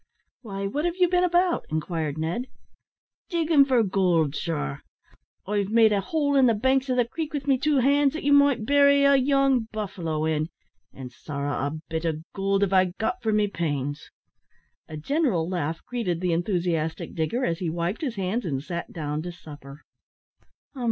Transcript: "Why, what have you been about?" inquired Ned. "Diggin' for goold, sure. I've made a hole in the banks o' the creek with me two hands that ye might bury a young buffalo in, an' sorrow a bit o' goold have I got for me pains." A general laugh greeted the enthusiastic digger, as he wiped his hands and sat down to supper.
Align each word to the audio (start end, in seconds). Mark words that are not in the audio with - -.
"Why, 0.41 0.65
what 0.65 0.83
have 0.85 0.95
you 0.95 1.07
been 1.07 1.23
about?" 1.23 1.67
inquired 1.69 2.17
Ned. 2.17 2.47
"Diggin' 3.29 3.65
for 3.65 3.83
goold, 3.83 4.35
sure. 4.35 4.81
I've 5.45 5.69
made 5.69 5.93
a 5.93 6.01
hole 6.01 6.35
in 6.35 6.47
the 6.47 6.55
banks 6.55 6.89
o' 6.89 6.95
the 6.95 7.05
creek 7.05 7.35
with 7.35 7.45
me 7.45 7.59
two 7.59 7.77
hands 7.77 8.13
that 8.13 8.23
ye 8.23 8.31
might 8.31 8.65
bury 8.65 9.03
a 9.03 9.15
young 9.15 9.67
buffalo 9.71 10.25
in, 10.25 10.49
an' 10.91 11.11
sorrow 11.11 11.51
a 11.67 11.73
bit 11.87 12.03
o' 12.07 12.23
goold 12.33 12.63
have 12.63 12.73
I 12.73 12.85
got 12.97 13.21
for 13.21 13.31
me 13.31 13.45
pains." 13.47 14.09
A 14.87 14.97
general 14.97 15.47
laugh 15.47 15.85
greeted 15.85 16.19
the 16.19 16.33
enthusiastic 16.33 17.13
digger, 17.13 17.45
as 17.45 17.59
he 17.59 17.69
wiped 17.69 18.01
his 18.01 18.15
hands 18.15 18.43
and 18.43 18.63
sat 18.63 18.91
down 18.91 19.21
to 19.21 19.31
supper. 19.31 19.83